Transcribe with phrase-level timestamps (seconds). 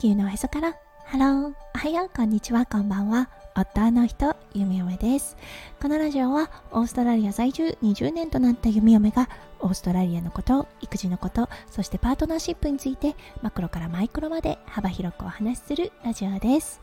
[0.00, 0.76] 球のへそから。
[1.06, 3.28] ハローおはようこんにちはこんばんは。
[3.56, 5.36] 夫の人ゆみよめです。
[5.82, 16.80] このラジオはオーストラリア在住20年となったゆみよめがオーストラリアのこと育児のことそしてパートナーシップについてマクロからマイクロまで幅広くお話しするラジオです。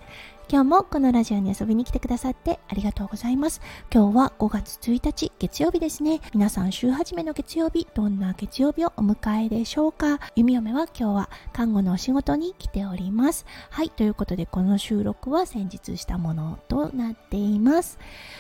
[0.48, 3.62] 今日もこのラジオに遊びに来てくださってありがとうございます。
[3.92, 6.22] 今日は5月1日月曜日ですね。
[6.36, 13.48] 皆さん週始めの月曜日、どんな月曜日をお迎えでしょうか弓嫁は今日は看護のお仕事に来ております。
[13.72, 17.98] はい、ということでこの収録は先日したものとなっています。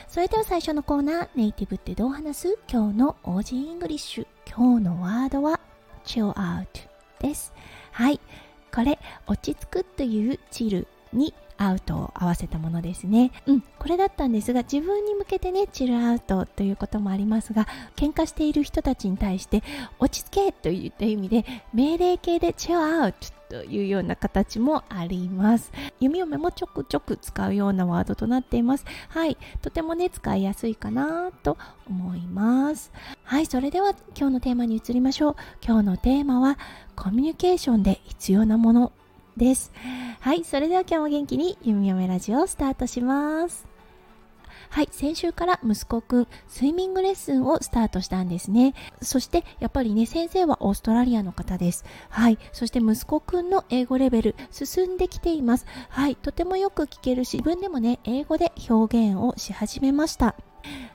[0.07, 2.59] それでは最初のコーナー、ネイティブってどう話す？
[2.71, 4.27] 今日の Aussie English。
[4.47, 5.59] 今日のワードは
[6.05, 6.67] chill out
[7.19, 7.51] です。
[7.91, 8.19] はい、
[8.71, 13.31] これ落ち着くという chill にアウトを合わせたものですね。
[13.45, 19.63] うん、これだったんですが、自分に向けてね、 chill out ということもありますが、喧嘩している人たちに対して、
[19.99, 25.71] 落ち着けといった意味で、命令形で chill out というような形もあります。
[25.99, 28.85] 弓嫁もちょくちょく使うようなワードとなっています。
[29.09, 32.91] はい、とてもね、使いやすいかなと思います。
[33.23, 35.35] はい、それでは今日のテーマに移りましょう。
[35.65, 36.57] 今日のテーマは、
[36.95, 38.91] コミュニケーションで必要なもの
[39.37, 39.71] です。
[40.19, 43.75] はい、それでは今日も元気にゆみよめラジオをスタートします。
[44.69, 48.73] はい、先週から息子くん、スイミングレッスンをスタートしたんですね。
[49.01, 51.85] そして、やっぱりね、先生はオーストラリアの方です。
[52.09, 55.65] はい、そして息子くんの英語レベル、進んできています。
[55.89, 60.35] はい、とてもよく聞けるし、自分でもね、英語で表現をし始めました。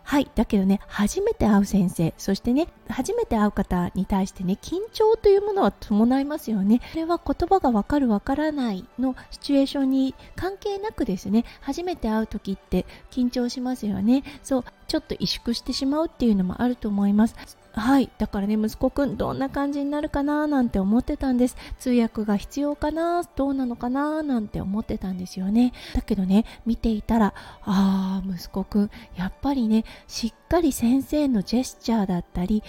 [0.02, 0.30] はい。
[0.34, 6.80] だけどね初めて会う先生そしてね初めて会う方に対してね緊張というものは伴いますよね。
[6.90, 14.24] それは言葉がわかるわからないのシチュエーションに関係なくですね初めて会う時って緊張しますよね。
[14.42, 17.36] そうちょっと萎縮してしまうっていうのもあると思います。
[17.72, 18.10] はい。
[18.19, 21.56] だからね息子くんどんな感じになるかななんて思ってたんです。
[21.78, 25.72] 通訳が必要かなどうなのかななんて思ってたんですよね。
[25.94, 32.64] だけどね見ていたらあー息子くんやっぱりねしっかり先生のジェスチャーだったり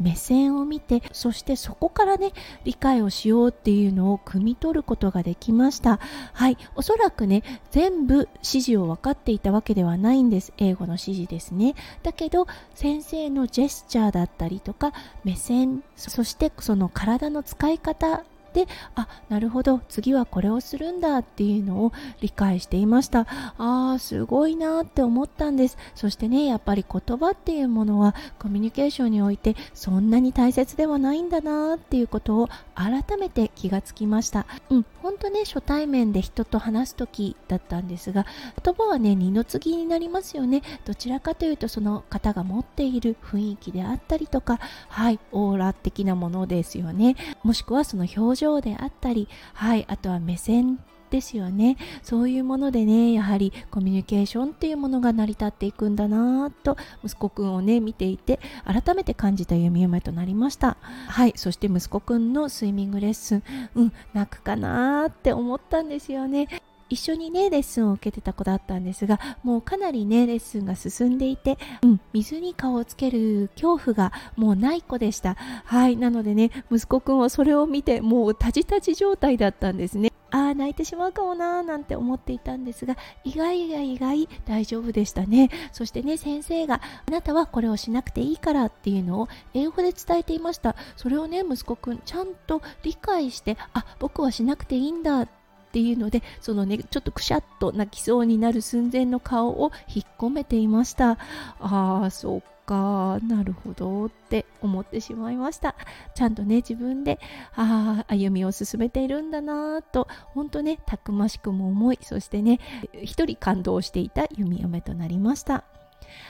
[0.00, 2.32] 目線を見てそしてそこからね
[2.64, 5.98] 理解をしようっていうのを汲み取ることができました。
[6.32, 6.56] はい。
[6.74, 10.52] おそらくね全部指示を分かっていたわけではないんです。
[10.58, 11.74] 英語の指示ですね。
[12.02, 14.92] だけど先生のジェスチャーだったりとか
[15.24, 23.26] 目線そしてその体の使い方であなるほど次はこれをするんだっていうのを理解していました。
[23.58, 25.76] あーすごいなって思ったんです。
[25.94, 34.46] そしてねやっぱり言葉っていうものはコミュニケーションにおいてそんなに大切ではないんだなっていうことを改めて気がつきました。
[34.70, 38.24] うん本当ね初対面で人と話す時だったんですが
[38.62, 40.62] 言葉はね二の次になりますよね。
[40.84, 47.16] どちらかというとその方が持っている雰囲気であったりとかはいオーラ的なものですよね。
[47.42, 50.78] もしくはその表情情であったり、はい、あとは目線
[51.10, 51.76] ですよね。
[52.02, 60.76] そういうものでねやはりコミュニケーションっていうものが成り立っていくんだなと息子くんをね見ていて改めて感じた弓嫁となりました。
[60.82, 63.42] はいそして息子くんのスイミングレッスン。
[63.76, 66.48] うん泣くかなって思ったんですよね。
[66.94, 75.34] 一緒にねレッスンを受けてた子だったんですがもうかなりねレッスンが進んでいて、うん、水に顔をつける恐怖がもうない子でした。
[75.34, 80.12] はいなのでね息子くんはそれを見てもうタジタジ状態だったんですね。
[80.30, 85.50] ああ泣いてしまうかもなーなんて思っていたんですが意外や意外大丈夫でしたね。
[85.72, 90.76] そしてね先生があなたはこれをしなくていいからっていうのを英語で伝えていました。
[90.96, 95.43] それをね息子くんちゃんと理解してあ僕はしなくていいんだって
[95.74, 101.18] っていうのでそのねちょっとくしゃっと泣きそうになる寸前の顔を引っ込めていました。
[101.58, 105.74] ああそっかなるほどって思ってしまいました。
[106.14, 107.18] ちゃんとね自分で
[107.56, 112.60] あ歩みを進めているんだなと本当ねたくましくも思いそしてね
[113.02, 115.64] 一人感動していた弓嫁となりました。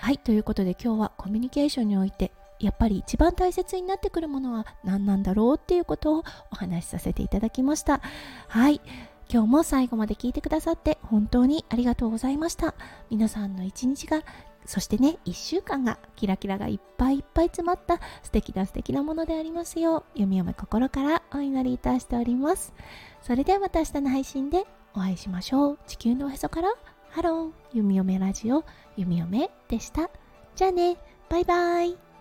[0.00, 8.00] はいということで今日はコミュニケーションにおいてやっぱり一番大切になってくるものは何なんだろうっていうことをお話しさせていただきました。
[8.48, 8.80] はい。
[9.30, 12.74] 今日も最後まで聞いてくださって本当にありがとうございました。
[13.10, 14.22] 皆さんの一日が
[14.66, 22.72] そしてね、1週間がキラキラがいっぱいいっぱい詰まった素敵な素敵なものでありますよう、読み読め心からお祈りいたしております。
[23.22, 25.78] それではまた明日の配信でお会いしましょう。
[25.86, 26.72] 地球のおへそから、
[27.10, 30.10] ハロー、ゆみよめラジオ、ゆみよめでした。
[30.56, 30.96] じゃあね、
[31.28, 32.13] バイバイ。